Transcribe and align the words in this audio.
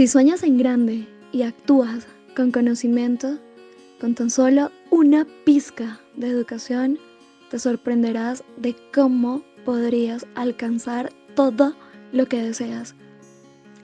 Si 0.00 0.06
sueñas 0.06 0.42
en 0.44 0.56
grande 0.56 1.06
y 1.30 1.42
actúas 1.42 2.06
con 2.34 2.52
conocimiento, 2.52 3.36
con 4.00 4.14
tan 4.14 4.30
solo 4.30 4.70
una 4.90 5.26
pizca 5.44 6.00
de 6.16 6.28
educación, 6.28 6.98
te 7.50 7.58
sorprenderás 7.58 8.42
de 8.56 8.74
cómo 8.94 9.42
podrías 9.66 10.26
alcanzar 10.36 11.12
todo 11.34 11.74
lo 12.12 12.24
que 12.24 12.40
deseas. 12.40 12.94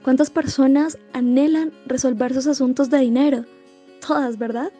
¿Cuántas 0.01 0.31
personas 0.31 0.97
anhelan 1.13 1.71
resolver 1.85 2.33
sus 2.33 2.47
asuntos 2.47 2.89
de 2.89 2.97
dinero? 2.97 3.45
Todas, 4.01 4.39
¿verdad? 4.39 4.71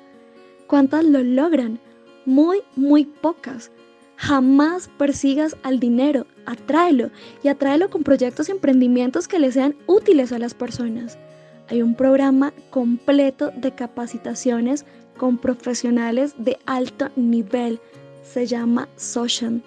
¿Cuántas 0.66 1.06
lo 1.06 1.22
logran? 1.22 1.80
Muy, 2.26 2.64
muy 2.76 3.06
pocas. 3.06 3.70
Jamás 4.18 4.90
persigas 4.98 5.56
al 5.62 5.80
dinero, 5.80 6.26
atráelo 6.48 7.12
y 7.44 7.50
atráelo 7.50 7.90
con 7.92 8.02
proyectos 8.02 8.50
y 8.50 8.52
emprendimientos 8.52 9.28
que 9.28 9.38
le 9.38 9.52
sean 9.52 9.76
útiles 9.86 10.32
a 10.32 10.40
las 10.40 10.56
personas. 10.56 11.20
Hay 11.70 11.84
un 11.84 11.94
programa 11.94 12.52
completo 12.72 13.52
de 13.56 13.72
capacitaciones 13.76 14.86
con 15.18 15.38
profesionales 15.38 16.34
de 16.40 16.58
alto 16.66 17.10
nivel. 17.16 17.80
Se 18.24 18.48
llama 18.48 18.90
Social. 18.96 19.62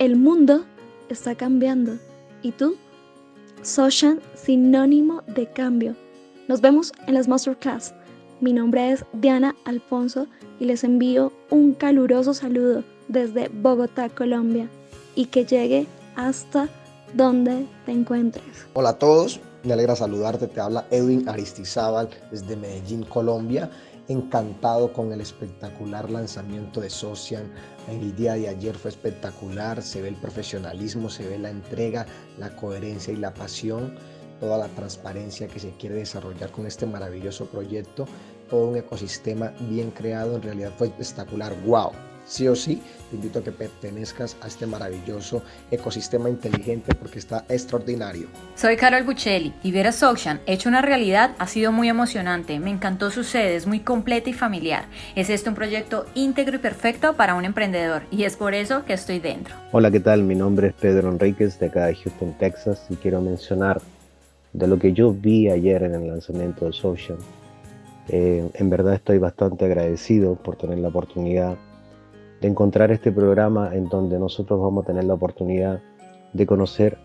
El 0.00 0.16
mundo 0.16 0.64
está 1.08 1.36
cambiando. 1.36 1.96
¿Y 2.42 2.50
tú? 2.50 2.76
Social 3.62 4.20
sinónimo 4.34 5.22
de 5.28 5.46
cambio. 5.46 5.94
Nos 6.48 6.60
vemos 6.60 6.92
en 7.06 7.14
las 7.14 7.28
Masterclass. 7.28 7.94
Mi 8.40 8.52
nombre 8.52 8.90
es 8.90 9.04
Diana 9.12 9.54
Alfonso 9.64 10.26
y 10.58 10.64
les 10.64 10.82
envío 10.82 11.32
un 11.50 11.74
caluroso 11.74 12.34
saludo 12.34 12.82
desde 13.12 13.48
Bogotá, 13.48 14.08
Colombia, 14.08 14.68
y 15.14 15.26
que 15.26 15.44
llegue 15.44 15.86
hasta 16.16 16.68
donde 17.14 17.66
te 17.84 17.92
encuentres. 17.92 18.44
Hola 18.72 18.90
a 18.90 18.98
todos, 18.98 19.40
me 19.64 19.74
alegra 19.74 19.94
saludarte, 19.94 20.48
te 20.48 20.60
habla 20.60 20.86
Edwin 20.90 21.28
Aristizábal 21.28 22.08
desde 22.30 22.56
Medellín, 22.56 23.04
Colombia. 23.04 23.70
Encantado 24.08 24.92
con 24.92 25.12
el 25.12 25.20
espectacular 25.20 26.10
lanzamiento 26.10 26.80
de 26.80 26.90
Socian. 26.90 27.44
El 27.88 28.14
día 28.16 28.34
de 28.34 28.48
ayer 28.48 28.74
fue 28.74 28.90
espectacular, 28.90 29.80
se 29.80 30.02
ve 30.02 30.08
el 30.08 30.16
profesionalismo, 30.16 31.08
se 31.08 31.28
ve 31.28 31.38
la 31.38 31.50
entrega, 31.50 32.04
la 32.36 32.54
coherencia 32.56 33.12
y 33.12 33.16
la 33.16 33.32
pasión, 33.32 33.94
toda 34.40 34.58
la 34.58 34.66
transparencia 34.68 35.46
que 35.46 35.60
se 35.60 35.70
quiere 35.70 35.94
desarrollar 35.94 36.50
con 36.50 36.66
este 36.66 36.84
maravilloso 36.84 37.46
proyecto, 37.46 38.06
todo 38.50 38.66
un 38.66 38.76
ecosistema 38.76 39.52
bien 39.70 39.92
creado, 39.92 40.34
en 40.34 40.42
realidad 40.42 40.72
fue 40.76 40.88
espectacular. 40.88 41.54
¡Wow! 41.64 41.92
Sí 42.24 42.48
o 42.48 42.54
sí, 42.54 42.82
te 43.10 43.16
invito 43.16 43.40
a 43.40 43.44
que 43.44 43.52
pertenezcas 43.52 44.36
a 44.40 44.46
este 44.46 44.66
maravilloso 44.66 45.42
ecosistema 45.70 46.30
inteligente 46.30 46.94
porque 46.94 47.18
está 47.18 47.44
extraordinario. 47.48 48.28
Soy 48.54 48.76
Carol 48.76 49.02
Buccelli 49.02 49.52
y 49.62 49.72
ver 49.72 49.86
a 49.86 49.92
Soxian 49.92 50.40
hecho 50.46 50.68
una 50.68 50.82
realidad 50.82 51.34
ha 51.38 51.46
sido 51.46 51.72
muy 51.72 51.88
emocionante. 51.88 52.58
Me 52.58 52.70
encantó 52.70 53.10
su 53.10 53.24
sede, 53.24 53.56
es 53.56 53.66
muy 53.66 53.80
completa 53.80 54.30
y 54.30 54.32
familiar. 54.32 54.84
Es 55.14 55.30
este 55.30 55.48
un 55.48 55.54
proyecto 55.54 56.06
íntegro 56.14 56.56
y 56.56 56.60
perfecto 56.60 57.14
para 57.14 57.34
un 57.34 57.44
emprendedor 57.44 58.02
y 58.10 58.24
es 58.24 58.36
por 58.36 58.54
eso 58.54 58.84
que 58.84 58.94
estoy 58.94 59.18
dentro. 59.18 59.54
Hola, 59.72 59.90
¿qué 59.90 60.00
tal? 60.00 60.22
Mi 60.22 60.34
nombre 60.34 60.68
es 60.68 60.74
Pedro 60.74 61.10
Enríquez 61.10 61.58
de 61.58 61.66
acá 61.66 61.86
de 61.86 61.96
Houston, 61.96 62.34
Texas 62.38 62.86
y 62.88 62.96
quiero 62.96 63.20
mencionar 63.20 63.80
de 64.52 64.66
lo 64.66 64.78
que 64.78 64.92
yo 64.92 65.12
vi 65.12 65.50
ayer 65.50 65.82
en 65.82 65.94
el 65.94 66.08
lanzamiento 66.08 66.66
de 66.66 66.72
Social. 66.72 67.18
Eh, 68.08 68.48
en 68.54 68.70
verdad 68.70 68.94
estoy 68.94 69.18
bastante 69.18 69.64
agradecido 69.64 70.34
por 70.34 70.56
tener 70.56 70.78
la 70.78 70.88
oportunidad 70.88 71.56
de 72.42 72.48
encontrar 72.48 72.90
este 72.90 73.12
programa 73.12 73.70
en 73.72 73.88
donde 73.88 74.18
nosotros 74.18 74.60
vamos 74.60 74.82
a 74.82 74.86
tener 74.88 75.04
la 75.04 75.14
oportunidad 75.14 75.80
de 76.32 76.44
conocer 76.44 76.98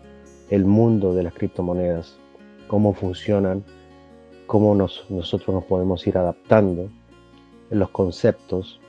el 0.50 0.64
mundo 0.64 1.14
de 1.14 1.22
las 1.22 1.32
criptomonedas, 1.32 2.16
cómo 2.66 2.92
funcionan, 2.92 3.62
cómo 4.48 4.74
nosotros 4.74 5.48
nos 5.48 5.64
podemos 5.64 6.04
ir 6.08 6.18
adaptando 6.18 6.90
los 7.70 7.90
conceptos 7.90 8.80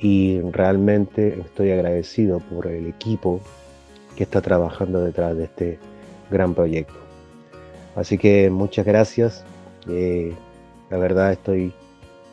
y 0.00 0.40
realmente 0.40 1.38
estoy 1.38 1.70
agradecido 1.70 2.38
por 2.38 2.66
el 2.66 2.86
equipo 2.86 3.38
que 4.16 4.22
está 4.22 4.40
trabajando 4.40 5.04
detrás 5.04 5.36
de 5.36 5.44
este 5.44 5.78
gran 6.30 6.54
proyecto. 6.54 6.94
Así 7.94 8.16
que 8.16 8.48
muchas 8.48 8.86
gracias, 8.86 9.44
eh, 9.86 10.32
la 10.88 10.96
verdad 10.96 11.30
estoy 11.30 11.74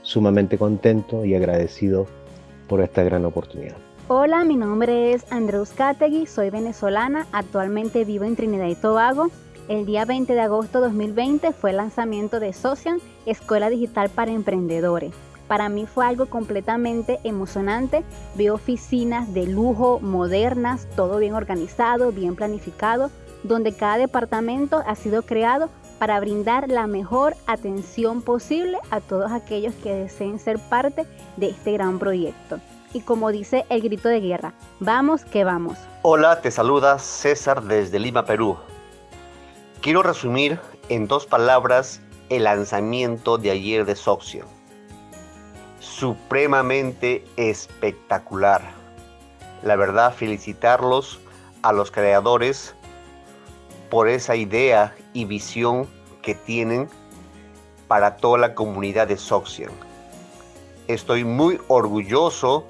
sumamente 0.04 0.58
contento 0.58 1.26
y 1.26 1.36
agradecido 1.36 2.08
por 2.70 2.80
esta 2.80 3.04
gran 3.04 3.26
oportunidad. 3.26 3.76
Hola, 4.08 4.46
mi 4.46 4.56
nombre 4.56 5.14
es 5.14 5.30
Andreus 5.32 5.72
Categui, 5.72 6.26
soy 6.26 6.50
venezolana, 6.50 7.28
actualmente 7.34 8.06
vivo 8.06 8.24
en 8.24 8.38
Trinidad 8.38 8.68
y 8.68 8.76
Tobago. 8.76 9.28
El 9.68 9.86
día 9.86 10.06
20 10.06 10.34
de 10.34 10.40
agosto 10.40 10.80
de 10.80 10.88
2020 10.88 11.52
fue 11.52 11.72
el 11.72 11.78
lanzamiento 11.78 12.40
de 12.40 12.54
Socian, 12.54 13.00
Escuela 13.26 13.70
Digital 13.70 14.10
para 14.10 14.32
Emprendedores. 14.32 15.14
Para 15.48 15.68
mí 15.68 15.86
fue 15.86 16.06
algo 16.06 16.28
completamente 16.28 17.20
emocionante. 17.24 18.04
Vi 18.36 18.50
oficinas 18.50 19.34
de 19.34 19.48
lujo, 19.48 20.00
modernas, 20.00 20.88
todo 20.96 21.18
bien 21.20 21.34
organizado, 21.34 22.12
bien 22.12 22.36
planificado, 22.36 23.12
donde 23.44 23.74
cada 23.74 23.98
departamento 23.98 24.84
ha 24.86 24.96
sido 24.96 25.24
creado 25.24 25.70
para 26.00 26.20
brindar 26.20 26.70
la 26.70 26.88
mejor 26.88 27.36
atención 27.46 28.22
posible 28.22 28.80
a 28.90 29.02
todos 29.02 29.32
aquellos 29.32 29.76
que 29.76 29.94
deseen 29.94 30.40
ser 30.40 30.58
parte 30.58 31.06
de 31.36 31.50
este 31.50 31.74
gran 31.74 32.00
proyecto. 32.00 32.60
Y 32.94 33.02
como 33.02 33.32
dice 33.32 33.66
el 33.70 33.82
grito 33.82 34.10
de 34.10 34.22
guerra, 34.22 34.54
vamos 34.80 35.24
que 35.26 35.44
vamos. 35.44 35.78
Hola, 36.02 36.42
te 36.42 36.50
saluda 36.50 36.98
César 36.98 37.62
desde 37.64 38.00
Lima, 38.00 38.26
Perú. 38.26 38.58
Quiero 39.82 40.02
resumir 40.02 40.60
en 40.88 41.08
dos 41.08 41.26
palabras 41.26 42.02
el 42.30 42.46
lanzamiento 42.46 43.38
de 43.38 43.52
ayer 43.52 43.86
de 43.86 43.96
Soxio. 43.96 44.46
Supremamente 45.80 47.26
espectacular. 47.36 48.62
La 49.64 49.76
verdad, 49.76 50.14
felicitarlos 50.14 51.20
a 51.62 51.74
los 51.74 51.92
creadores 51.92 52.74
por 53.90 54.08
esa 54.08 54.36
idea 54.36 54.96
y 55.14 55.26
visión 55.26 55.88
que 56.22 56.36
tienen 56.36 56.88
para 57.88 58.18
toda 58.18 58.38
la 58.38 58.56
comunidad 58.56 59.08
de 59.08 59.18
Soxian. 59.18 59.72
Estoy 60.88 61.24
muy 61.24 61.60
orgulloso 61.68 62.66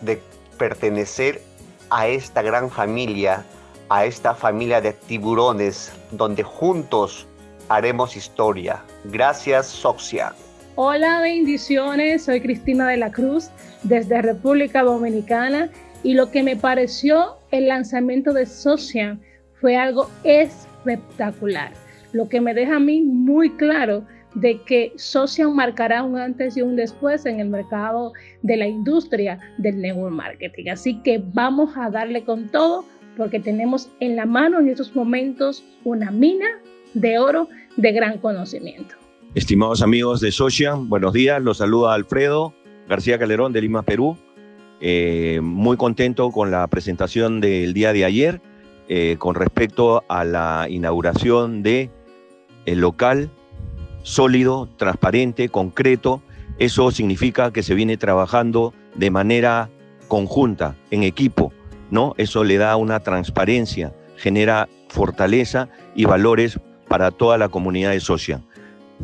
de 0.00 0.20
pertenecer 0.58 1.42
a 1.90 2.08
esta 2.08 2.42
gran 2.42 2.70
familia, 2.70 3.44
a 3.88 4.04
esta 4.04 4.34
familia 4.34 4.80
de 4.80 4.92
tiburones, 4.92 5.92
donde 6.10 6.42
juntos 6.42 7.26
haremos 7.68 8.16
historia. 8.16 8.82
Gracias, 9.04 9.66
Soxian. 9.66 10.32
Hola, 10.74 11.20
bendiciones. 11.20 12.24
Soy 12.24 12.40
Cristina 12.40 12.88
de 12.88 12.96
la 12.96 13.12
Cruz 13.12 13.50
desde 13.82 14.22
República 14.22 14.82
Dominicana 14.82 15.70
y 16.02 16.14
lo 16.14 16.30
que 16.30 16.42
me 16.42 16.56
pareció 16.56 17.36
el 17.50 17.68
lanzamiento 17.68 18.32
de 18.32 18.46
Soxian 18.46 19.20
fue 19.60 19.76
algo 19.76 20.08
espectacular, 20.24 20.71
lo 22.12 22.28
que 22.28 22.40
me 22.40 22.54
deja 22.54 22.76
a 22.76 22.80
mí 22.80 23.02
muy 23.02 23.50
claro 23.50 24.04
de 24.34 24.60
que 24.62 24.92
Social 24.96 25.52
marcará 25.52 26.02
un 26.02 26.16
antes 26.16 26.56
y 26.56 26.62
un 26.62 26.76
después 26.76 27.26
en 27.26 27.40
el 27.40 27.48
mercado 27.48 28.12
de 28.42 28.56
la 28.56 28.66
industria 28.66 29.38
del 29.58 29.80
network 29.80 30.14
marketing. 30.14 30.70
Así 30.70 31.00
que 31.02 31.22
vamos 31.32 31.76
a 31.76 31.90
darle 31.90 32.24
con 32.24 32.48
todo 32.48 32.84
porque 33.16 33.40
tenemos 33.40 33.90
en 34.00 34.16
la 34.16 34.24
mano 34.24 34.60
en 34.60 34.68
estos 34.68 34.94
momentos 34.96 35.64
una 35.84 36.10
mina 36.10 36.46
de 36.94 37.18
oro 37.18 37.48
de 37.76 37.92
gran 37.92 38.18
conocimiento. 38.18 38.94
Estimados 39.34 39.82
amigos 39.82 40.20
de 40.20 40.32
Social, 40.32 40.78
buenos 40.86 41.12
días. 41.12 41.42
Los 41.42 41.58
saluda 41.58 41.94
Alfredo 41.94 42.54
García 42.88 43.18
Calderón 43.18 43.52
de 43.52 43.62
Lima, 43.62 43.82
Perú. 43.82 44.16
Eh, 44.80 45.40
muy 45.42 45.76
contento 45.76 46.30
con 46.30 46.50
la 46.50 46.66
presentación 46.66 47.40
del 47.40 47.72
día 47.72 47.92
de 47.92 48.04
ayer 48.04 48.40
eh, 48.88 49.16
con 49.18 49.34
respecto 49.34 50.04
a 50.08 50.24
la 50.24 50.66
inauguración 50.68 51.62
de 51.62 51.90
el 52.66 52.80
local 52.80 53.30
sólido, 54.02 54.68
transparente, 54.76 55.48
concreto. 55.48 56.22
Eso 56.58 56.90
significa 56.90 57.52
que 57.52 57.62
se 57.62 57.74
viene 57.74 57.96
trabajando 57.96 58.74
de 58.94 59.10
manera 59.10 59.70
conjunta, 60.08 60.76
en 60.90 61.02
equipo, 61.02 61.52
¿no? 61.90 62.14
Eso 62.18 62.44
le 62.44 62.58
da 62.58 62.76
una 62.76 63.00
transparencia, 63.00 63.94
genera 64.16 64.68
fortaleza 64.88 65.68
y 65.94 66.04
valores 66.04 66.60
para 66.88 67.10
toda 67.10 67.38
la 67.38 67.48
comunidad 67.48 67.92
de 67.92 68.00
Socia. 68.00 68.42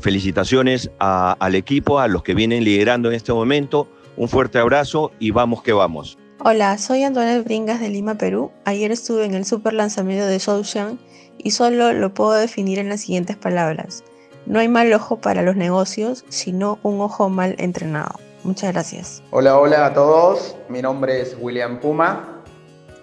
Felicitaciones 0.00 0.90
al 0.98 1.54
equipo, 1.54 1.98
a 1.98 2.08
los 2.08 2.22
que 2.22 2.34
vienen 2.34 2.62
liderando 2.62 3.08
en 3.08 3.14
este 3.14 3.32
momento. 3.32 3.88
Un 4.16 4.28
fuerte 4.28 4.58
abrazo 4.58 5.12
y 5.18 5.30
vamos 5.30 5.62
que 5.62 5.72
vamos. 5.72 6.18
Hola, 6.44 6.78
soy 6.78 7.02
Antonio 7.02 7.42
Bringas 7.42 7.80
de 7.80 7.88
Lima, 7.88 8.16
Perú. 8.16 8.50
Ayer 8.64 8.92
estuve 8.92 9.24
en 9.24 9.34
el 9.34 9.44
super 9.44 9.72
lanzamiento 9.72 10.26
de 10.26 10.38
Soulshan 10.38 10.98
y 11.36 11.50
solo 11.50 11.92
lo 11.92 12.14
puedo 12.14 12.32
definir 12.32 12.78
en 12.78 12.88
las 12.88 13.02
siguientes 13.02 13.36
palabras. 13.36 14.04
No 14.46 14.58
hay 14.58 14.68
mal 14.68 14.92
ojo 14.92 15.16
para 15.16 15.42
los 15.42 15.56
negocios, 15.56 16.24
sino 16.28 16.78
un 16.82 17.00
ojo 17.00 17.28
mal 17.28 17.54
entrenado. 17.58 18.18
Muchas 18.44 18.72
gracias. 18.72 19.22
Hola, 19.30 19.58
hola 19.58 19.86
a 19.86 19.94
todos. 19.94 20.56
Mi 20.68 20.80
nombre 20.80 21.20
es 21.20 21.36
William 21.40 21.80
Puma 21.80 22.42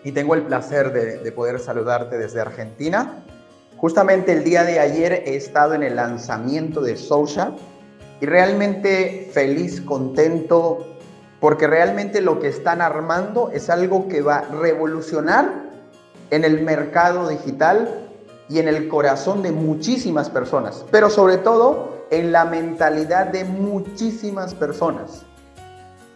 y 0.03 0.11
tengo 0.11 0.35
el 0.35 0.43
placer 0.43 0.93
de, 0.93 1.17
de 1.17 1.31
poder 1.31 1.59
saludarte 1.59 2.17
desde 2.17 2.41
Argentina 2.41 3.23
Justamente 3.77 4.31
el 4.31 4.43
día 4.43 4.63
de 4.63 4.79
ayer 4.79 5.23
he 5.25 5.35
estado 5.35 5.73
en 5.73 5.83
el 5.83 5.97
lanzamiento 5.97 6.81
de 6.81 6.95
Social 6.95 7.55
y 8.21 8.25
realmente 8.25 9.29
feliz, 9.33 9.81
contento, 9.81 10.94
porque 11.45 11.67
realmente 11.67 12.21
lo 12.21 12.39
que 12.39 12.47
están 12.47 12.81
armando 12.81 13.51
es 13.53 13.69
algo 13.69 14.07
que 14.07 14.23
va 14.23 14.37
a 14.37 14.41
revolucionar 14.49 15.69
en 16.31 16.43
el 16.43 16.63
mercado 16.63 17.27
digital 17.27 18.07
y 18.49 18.57
en 18.57 18.67
el 18.67 18.87
corazón 18.87 19.43
de 19.43 19.51
muchísimas 19.51 20.31
personas, 20.31 20.83
pero 20.89 21.07
sobre 21.11 21.37
todo 21.37 22.07
en 22.09 22.31
la 22.31 22.45
mentalidad 22.45 23.27
de 23.27 23.45
muchísimas 23.45 24.55
personas. 24.55 25.23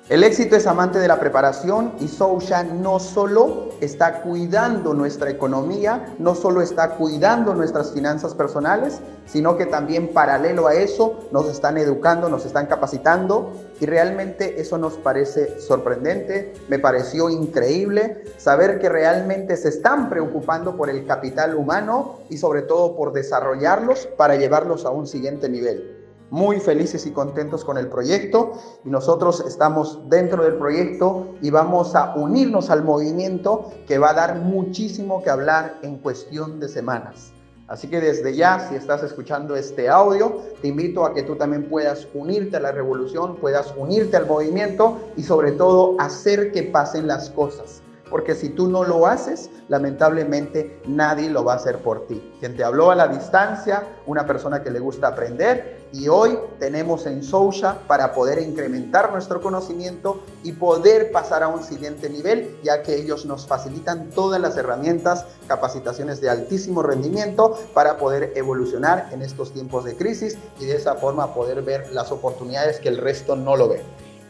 El 0.09 0.23
éxito 0.23 0.55
es 0.55 0.65
amante 0.65 0.97
de 0.97 1.07
la 1.07 1.19
preparación 1.19 1.93
y 1.99 2.07
Sousha 2.07 2.63
no 2.63 2.97
solo 2.97 3.69
está 3.79 4.23
cuidando 4.23 4.95
nuestra 4.95 5.29
economía, 5.29 6.15
no 6.17 6.33
solo 6.33 6.63
está 6.63 6.95
cuidando 6.95 7.53
nuestras 7.53 7.91
finanzas 7.91 8.33
personales, 8.33 9.01
sino 9.27 9.55
que 9.55 9.67
también 9.67 10.07
paralelo 10.07 10.65
a 10.65 10.73
eso 10.73 11.29
nos 11.31 11.47
están 11.47 11.77
educando, 11.77 12.27
nos 12.27 12.43
están 12.43 12.65
capacitando 12.65 13.51
y 13.79 13.85
realmente 13.85 14.59
eso 14.59 14.79
nos 14.79 14.95
parece 14.95 15.59
sorprendente, 15.59 16.55
me 16.69 16.79
pareció 16.79 17.29
increíble 17.29 18.23
saber 18.37 18.79
que 18.79 18.89
realmente 18.89 19.57
se 19.57 19.69
están 19.69 20.09
preocupando 20.09 20.75
por 20.75 20.89
el 20.89 21.05
capital 21.05 21.53
humano 21.53 22.17
y 22.31 22.39
sobre 22.39 22.63
todo 22.63 22.95
por 22.95 23.13
desarrollarlos 23.13 24.07
para 24.17 24.37
llevarlos 24.37 24.85
a 24.85 24.89
un 24.89 25.05
siguiente 25.05 25.49
nivel 25.49 25.98
muy 26.31 26.59
felices 26.59 27.05
y 27.05 27.11
contentos 27.11 27.65
con 27.65 27.77
el 27.77 27.87
proyecto 27.87 28.53
y 28.83 28.89
nosotros 28.89 29.43
estamos 29.47 30.09
dentro 30.09 30.43
del 30.43 30.55
proyecto 30.55 31.35
y 31.41 31.49
vamos 31.49 31.95
a 31.95 32.15
unirnos 32.15 32.69
al 32.69 32.83
movimiento 32.83 33.71
que 33.87 33.97
va 33.97 34.11
a 34.11 34.13
dar 34.13 34.35
muchísimo 34.35 35.23
que 35.23 35.29
hablar 35.29 35.77
en 35.81 35.97
cuestión 35.97 36.59
de 36.59 36.69
semanas. 36.69 37.33
Así 37.67 37.87
que 37.87 38.01
desde 38.01 38.35
ya, 38.35 38.67
si 38.67 38.75
estás 38.75 39.03
escuchando 39.03 39.55
este 39.55 39.89
audio, 39.89 40.41
te 40.59 40.69
invito 40.69 41.05
a 41.05 41.13
que 41.13 41.21
tú 41.21 41.35
también 41.35 41.69
puedas 41.69 42.07
unirte 42.15 42.57
a 42.57 42.59
la 42.59 42.71
revolución, 42.71 43.35
puedas 43.35 43.73
unirte 43.77 44.17
al 44.17 44.25
movimiento 44.25 44.97
y 45.15 45.21
sobre 45.21 45.51
todo 45.51 45.95
hacer 45.99 46.51
que 46.51 46.63
pasen 46.63 47.05
las 47.05 47.29
cosas 47.29 47.83
porque 48.09 48.35
si 48.35 48.49
tú 48.49 48.67
no 48.67 48.83
lo 48.83 49.07
haces, 49.07 49.49
lamentablemente 49.67 50.81
nadie 50.85 51.29
lo 51.29 51.43
va 51.43 51.53
a 51.53 51.55
hacer 51.57 51.79
por 51.79 52.07
ti. 52.07 52.33
Quien 52.39 52.55
te 52.55 52.63
habló 52.63 52.91
a 52.91 52.95
la 52.95 53.07
distancia, 53.07 53.87
una 54.05 54.25
persona 54.25 54.63
que 54.63 54.71
le 54.71 54.79
gusta 54.79 55.07
aprender, 55.07 55.79
y 55.91 56.07
hoy 56.07 56.37
tenemos 56.59 57.05
en 57.07 57.23
Sousha 57.23 57.79
para 57.87 58.13
poder 58.13 58.39
incrementar 58.39 59.11
nuestro 59.11 59.41
conocimiento 59.41 60.21
y 60.43 60.51
poder 60.51 61.11
pasar 61.11 61.41
a 61.41 61.47
un 61.47 61.63
siguiente 61.63 62.09
nivel, 62.09 62.57
ya 62.63 62.83
que 62.83 62.95
ellos 62.95 63.25
nos 63.25 63.47
facilitan 63.47 64.09
todas 64.11 64.39
las 64.39 64.55
herramientas, 64.55 65.25
capacitaciones 65.47 66.21
de 66.21 66.29
altísimo 66.29 66.83
rendimiento 66.83 67.57
para 67.73 67.97
poder 67.97 68.33
evolucionar 68.35 69.09
en 69.11 69.21
estos 69.21 69.51
tiempos 69.51 69.83
de 69.83 69.95
crisis 69.95 70.37
y 70.59 70.65
de 70.65 70.75
esa 70.75 70.95
forma 70.95 71.33
poder 71.33 71.63
ver 71.63 71.91
las 71.91 72.11
oportunidades 72.11 72.79
que 72.79 72.89
el 72.89 72.97
resto 72.97 73.35
no 73.35 73.55
lo 73.55 73.69
ve. 73.69 73.81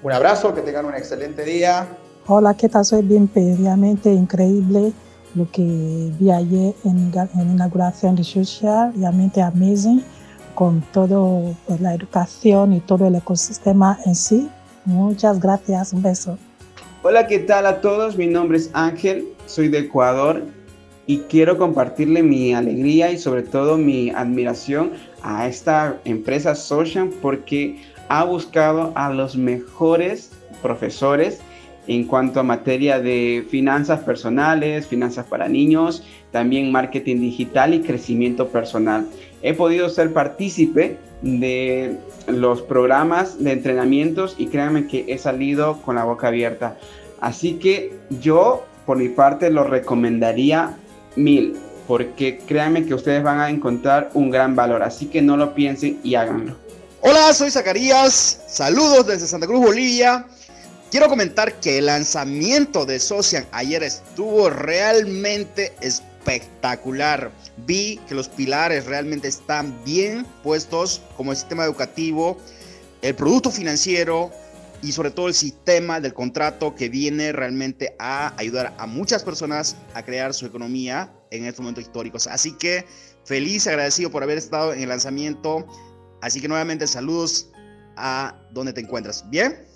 Un 0.02 0.14
abrazo, 0.14 0.54
que 0.56 0.62
tengan 0.62 0.86
un 0.86 0.96
excelente 0.96 1.44
día. 1.44 1.88
Hola, 2.32 2.54
¿qué 2.54 2.70
tal? 2.70 2.86
Soy 2.86 3.02
bien, 3.02 3.28
realmente 3.34 4.14
increíble 4.14 4.94
lo 5.34 5.50
que 5.50 6.12
vi 6.20 6.30
ayer 6.30 6.76
en, 6.86 7.12
la 7.12 7.28
inauguración 7.34 8.16
de 8.16 8.24
Social, 8.24 8.94
realmente 8.96 9.42
amazing, 9.42 10.04
con 10.54 10.82
todo 10.94 11.56
pues, 11.66 11.82
la 11.82 11.96
educación 11.96 12.74
y 12.74 12.82
todo 12.82 13.08
el 13.08 13.16
ecosistema 13.16 13.98
en 14.06 14.14
sí. 14.14 14.48
Muchas 14.86 15.40
gracias, 15.40 15.92
un 15.92 16.04
beso. 16.04 16.38
Hola, 17.02 17.26
¿qué 17.26 17.40
tal 17.40 17.66
a 17.66 17.82
todos? 17.82 18.16
Mi 18.16 18.28
nombre 18.28 18.60
es 18.60 18.70
Ángel, 18.74 19.30
soy 19.48 19.70
de 19.70 19.80
Ecuador 19.80 20.44
y 21.08 21.22
quiero 21.22 21.58
compartirle 21.58 22.22
mi 22.22 22.54
alegría 22.54 23.10
y 23.12 23.18
sobre 23.18 23.42
todo 23.42 23.76
mi 23.76 24.12
admiración 24.12 24.92
a 25.24 25.48
esta 25.48 26.00
empresa 26.06 26.54
Social 26.54 27.10
porque 27.24 27.82
ha 28.08 28.24
buscado 28.24 28.92
a 28.94 29.12
los 29.12 29.36
mejores 29.36 30.30
profesores 30.62 31.40
en 31.90 32.04
cuanto 32.04 32.40
a 32.40 32.44
materia 32.44 33.00
de 33.00 33.48
finanzas 33.50 34.02
personales, 34.02 34.86
finanzas 34.86 35.26
para 35.26 35.50
niños, 35.50 36.04
también 36.32 36.72
marketing 36.72 37.20
digital 37.20 37.74
y 37.74 37.82
crecimiento 37.82 38.50
personal. 38.50 39.08
He 39.42 39.56
podido 39.56 39.90
ser 39.90 40.14
partícipe 40.14 41.00
de 41.24 41.98
los 42.28 42.62
programas 42.62 43.44
de 43.44 43.54
entrenamientos 43.54 44.36
y 44.38 44.48
créanme 44.48 44.86
que 44.86 45.06
he 45.08 45.18
salido 45.18 45.82
con 45.82 45.96
la 45.96 46.04
boca 46.04 46.28
abierta. 46.28 46.78
Así 47.22 47.54
que 47.54 47.98
yo, 48.22 48.66
por 48.86 48.98
mi 48.98 49.10
parte, 49.10 49.50
lo 49.50 49.64
recomendaría 49.64 50.78
mil, 51.16 51.56
porque 51.88 52.38
créanme 52.46 52.86
que 52.86 52.94
ustedes 52.94 53.24
van 53.24 53.40
a 53.40 53.50
encontrar 53.50 54.12
un 54.14 54.30
gran 54.30 54.56
valor. 54.56 54.84
Así 54.84 55.08
que 55.08 55.24
no 55.24 55.38
lo 55.38 55.56
piensen 55.56 56.00
y 56.04 56.14
háganlo. 56.14 56.56
Hola, 57.02 57.34
soy 57.34 57.50
Zacarías. 57.50 58.44
Saludos 58.48 59.08
desde 59.08 59.26
Santa 59.26 59.48
Cruz, 59.48 59.66
Bolivia. 59.66 60.28
Quiero 60.92 61.08
comentar 61.08 61.60
que 61.60 61.78
el 61.78 61.86
lanzamiento 61.86 62.84
de 62.84 63.00
Socian 63.00 63.46
ayer 63.52 63.84
estuvo 63.84 64.50
realmente 64.50 65.72
espectacular. 65.82 67.32
Vi 67.58 68.00
que 68.08 68.16
los 68.16 68.28
pilares 68.28 68.88
realmente 68.88 69.28
están 69.28 69.84
bien 69.84 70.26
puestos 70.42 71.04
como 71.16 71.32
el 71.32 71.38
sistema 71.38 71.64
educativo, 71.64 72.40
el 73.04 73.14
producto 73.14 73.52
financiero 73.52 74.32
y 74.82 74.92
sobre 74.92 75.12
todo 75.12 75.28
el 75.28 75.36
sistema 75.36 76.00
del 76.00 76.16
contrato 76.16 76.74
que 76.74 76.90
viene 76.90 77.34
realmente 77.34 77.96
a 78.00 78.34
ayudar 78.38 78.74
a 78.80 78.88
muchas 78.88 79.24
personas 79.24 79.76
a 79.94 80.04
crear 80.04 80.34
su 80.34 80.48
economía 80.48 81.14
en 81.30 81.46
estos 81.46 81.62
momentos 81.62 81.84
históricos. 81.84 82.26
Así 82.26 82.54
que 82.54 82.84
feliz, 83.26 83.68
agradecido 83.68 84.10
por 84.10 84.24
haber 84.24 84.40
estado 84.40 84.74
en 84.74 84.82
el 84.82 84.90
lanzamiento. 84.90 85.68
Así 86.22 86.42
que 86.42 86.48
nuevamente 86.48 86.88
saludos 86.88 87.52
a 87.96 88.42
donde 88.50 88.74
te 88.74 88.82
encuentras. 88.82 89.30
Bien. 89.30 89.69